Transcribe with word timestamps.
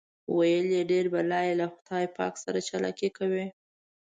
ویل 0.35 0.67
یې 0.75 0.81
ډېر 0.91 1.05
بلا 1.13 1.39
یې 1.47 1.53
له 1.59 1.65
خدای 1.73 2.05
پاک 2.17 2.33
سره 2.43 2.65
چالاکي 2.67 3.09
کوي. 3.17 3.45